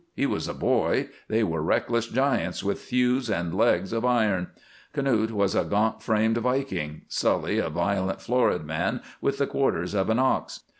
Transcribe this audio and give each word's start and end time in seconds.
He 0.15 0.25
was 0.25 0.47
a 0.47 0.55
boy; 0.55 1.09
they 1.27 1.43
were 1.43 1.61
reckless 1.61 2.07
giants 2.07 2.63
with 2.63 2.81
thews 2.81 3.29
and 3.29 3.53
legs 3.53 3.93
of 3.93 4.03
iron. 4.03 4.47
Knute 4.95 5.29
was 5.29 5.53
a 5.53 5.63
gaunt 5.63 6.01
framed 6.01 6.39
Viking; 6.39 7.03
Sully 7.07 7.59
a 7.59 7.69
violent, 7.69 8.19
florid 8.19 8.65
man 8.65 9.01
with 9.21 9.37
the 9.37 9.45
quarters 9.45 9.93
of 9.93 10.09
an 10.09 10.17
ox. 10.17 10.61